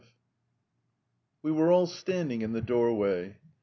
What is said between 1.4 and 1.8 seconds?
We were